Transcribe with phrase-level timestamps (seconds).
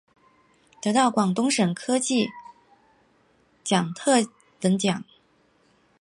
[0.81, 2.31] 得到广东省科学技术
[3.63, 4.15] 奖特
[4.59, 5.03] 等奖。